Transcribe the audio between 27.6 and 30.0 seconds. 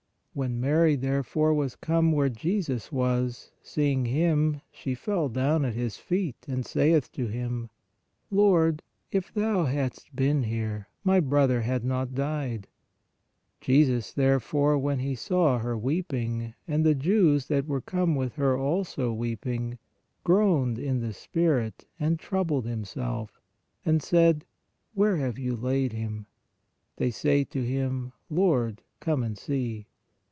Him: Lord, come and see.